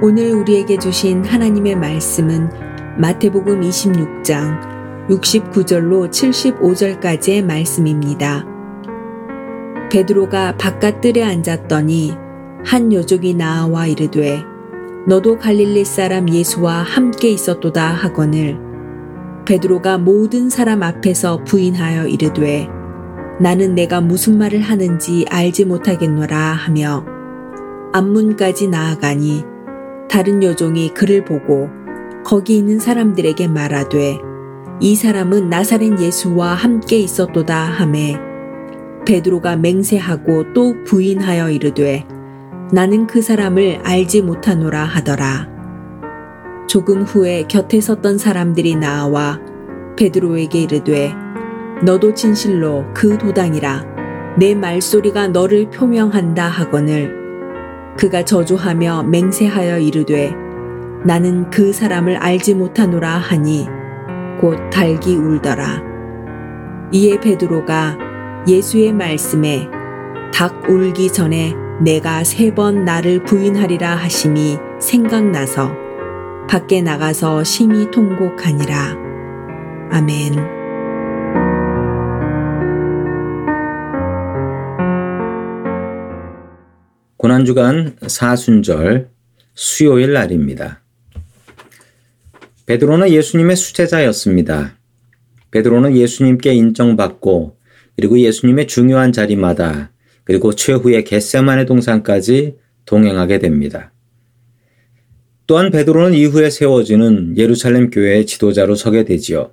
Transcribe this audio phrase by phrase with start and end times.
[0.00, 2.50] 오늘 우리에게 주신 하나님의 말씀은
[2.98, 8.46] 마태복음 26장 69절로 75절까지의 말씀입니다.
[9.90, 12.14] 베드로가 바깥뜰에 앉았더니
[12.64, 14.40] 한 여족이 나와 이르되
[15.08, 18.56] 너도 갈릴리 사람 예수와 함께 있었도다 하거늘
[19.46, 22.68] 베드로가 모든 사람 앞에서 부인하여 이르되
[23.40, 27.04] 나는 내가 무슨 말을 하는지 알지 못하겠노라 하며
[27.92, 29.57] 앞문까지 나아가니
[30.08, 31.68] 다른 여종이 그를 보고
[32.24, 34.18] 거기 있는 사람들에게 말하되
[34.80, 38.16] 이 사람은 나사렛 예수와 함께 있었도다 하매
[39.06, 42.06] 베드로가 맹세하고 또 부인하여 이르되
[42.72, 45.48] 나는 그 사람을 알지 못하노라 하더라.
[46.68, 49.40] 조금 후에 곁에 섰던 사람들이 나와
[49.96, 51.14] 베드로에게 이르되
[51.82, 57.17] 너도 진실로 그 도당이라 내 말소리가 너를 표명한다 하거늘
[57.98, 60.32] 그가 저주하며 맹세하여 이르되
[61.04, 63.66] 나는 그 사람을 알지 못하노라 하니
[64.40, 65.82] 곧 달기 울더라.
[66.92, 67.98] 이에 베드로가
[68.46, 69.68] 예수의 말씀에
[70.32, 75.72] 닭 울기 전에 내가 세 번 나를 부인하리라 하심이 생각나서
[76.48, 78.96] 밖에 나가서 심히 통곡하니라.
[79.90, 80.57] 아멘.
[87.28, 89.10] 고난주간 사순절
[89.54, 90.82] 수요일 날입니다.
[92.64, 94.78] 베드로는 예수님의 수제자였습니다.
[95.50, 97.58] 베드로는 예수님께 인정받고
[97.96, 99.92] 그리고 예수님의 중요한 자리마다
[100.24, 103.92] 그리고 최후의 겟세만의 동산까지 동행하게 됩니다.
[105.46, 109.52] 또한 베드로는 이후에 세워지는 예루살렘 교회의 지도자로 서게 되지요.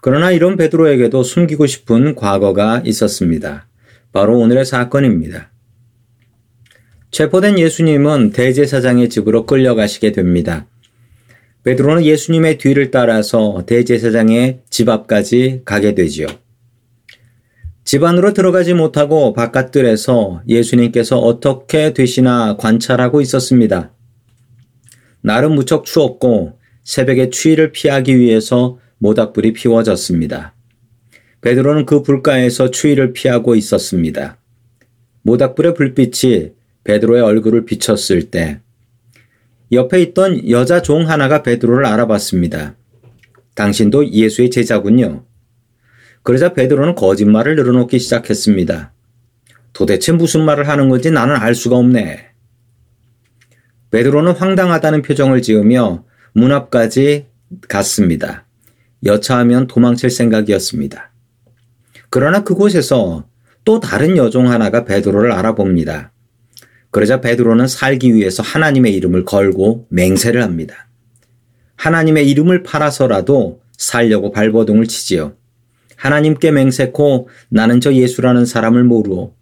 [0.00, 3.66] 그러나 이런 베드로에게도 숨기고 싶은 과거가 있었습니다.
[4.12, 5.50] 바로 오늘의 사건입니다.
[7.16, 10.66] 체포된 예수님은 대제사장의 집으로 끌려가시게 됩니다.
[11.64, 16.26] 베드로는 예수님의 뒤를 따라서 대제사장의 집 앞까지 가게 되지요.
[17.84, 23.94] 집 안으로 들어가지 못하고 바깥들에서 예수님께서 어떻게 되시나 관찰하고 있었습니다.
[25.22, 30.54] 날은 무척 추웠고 새벽에 추위를 피하기 위해서 모닥불이 피워졌습니다.
[31.40, 34.36] 베드로는 그 불가에서 추위를 피하고 있었습니다.
[35.22, 36.55] 모닥불의 불빛이
[36.86, 38.60] 베드로의 얼굴을 비쳤을 때
[39.72, 42.76] 옆에 있던 여자 종 하나가 베드로를 알아봤습니다.
[43.54, 45.24] 당신도 예수의 제자군요.
[46.22, 48.92] 그러자 베드로는 거짓말을 늘어놓기 시작했습니다.
[49.72, 52.30] 도대체 무슨 말을 하는 건지 나는 알 수가 없네.
[53.90, 57.26] 베드로는 황당하다는 표정을 지으며 문 앞까지
[57.68, 58.46] 갔습니다.
[59.04, 61.12] 여차하면 도망칠 생각이었습니다.
[62.10, 63.26] 그러나 그곳에서
[63.64, 66.12] 또 다른 여종 하나가 베드로를 알아봅니다.
[66.96, 70.88] 그러자 베드로는 살기 위해서 하나님의 이름을 걸고 맹세를 합니다.
[71.74, 75.36] 하나님의 이름을 팔아서라도 살려고 발버둥을 치지요.
[75.96, 79.34] 하나님께 맹세코 나는 저 예수라는 사람을 모르오.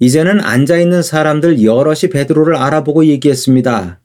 [0.00, 4.00] 이제는 앉아 있는 사람들 여럿이 베드로를 알아보고 얘기했습니다.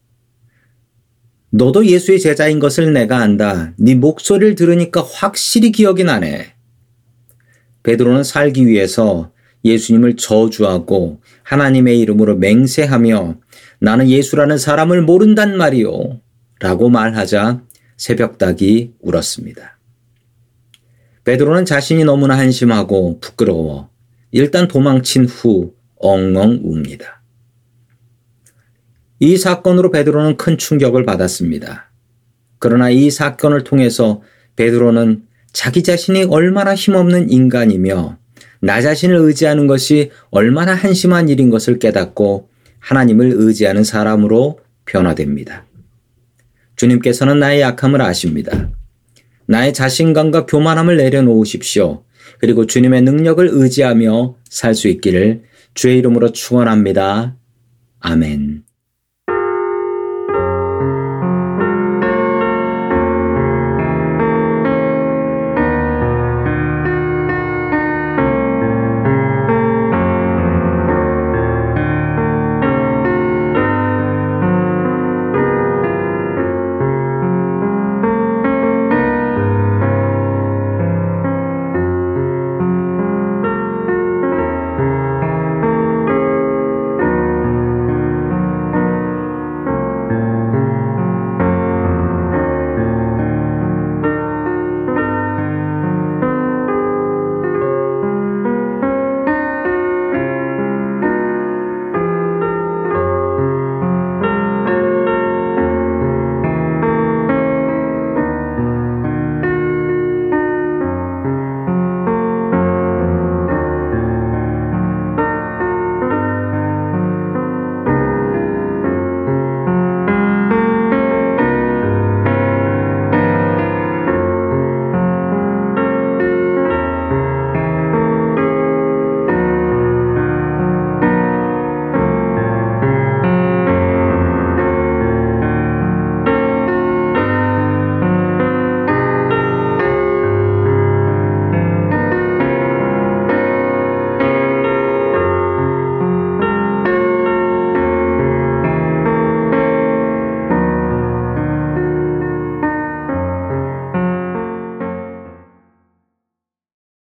[1.50, 3.74] 너도 예수의 제자인 것을 내가 안다.
[3.80, 6.54] 네 목소리를 들으니까 확실히 기억이 나네.
[7.82, 9.32] 베드로는 살기 위해서
[9.64, 13.38] 예수님을 저주하고 하나님의 이름으로 맹세하며
[13.80, 16.22] 나는 예수라는 사람을 모른단 말이오.
[16.60, 17.62] 라고 말하자
[17.98, 19.78] 새벽닭이 울었습니다.
[21.24, 23.90] 베드로는 자신이 너무나 한심하고 부끄러워
[24.32, 27.22] 일단 도망친 후 엉엉 웁니다.
[29.20, 31.92] 이 사건으로 베드로는 큰 충격을 받았습니다.
[32.60, 34.22] 그러나 이 사건을 통해서
[34.56, 38.18] 베드로는 자기 자신이 얼마나 힘없는 인간이며
[38.62, 45.66] 나 자신을 의지하는 것이 얼마나 한심한 일인 것을 깨닫고 하나님을 의지하는 사람으로 변화됩니다.
[46.76, 48.70] 주님께서는 나의 약함을 아십니다.
[49.48, 52.04] 나의 자신감과 교만함을 내려놓으십시오.
[52.40, 55.44] 그리고 주님의 능력을 의지하며 살 수 있기를
[55.74, 57.36] 주의 이름으로 축원합니다.
[58.00, 58.67] 아멘.